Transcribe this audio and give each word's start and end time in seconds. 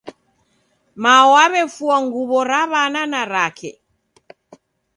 Mao 1.03 1.31
wawefua 1.33 1.95
nguwo 2.03 2.39
Ra 2.49 2.61
Wana 2.71 3.01
na 3.11 3.21
rake. 3.33 3.71